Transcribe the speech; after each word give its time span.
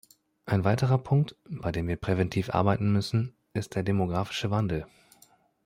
Ein 0.47 0.63
weiterer 0.63 0.97
Punkt, 0.97 1.35
bei 1.47 1.71
dem 1.71 1.87
wir 1.87 1.95
präventiv 1.95 2.49
arbeiten 2.55 2.91
müssen, 2.91 3.35
ist 3.53 3.75
der 3.75 3.83
demografische 3.83 4.49
Wandel. 4.49 4.87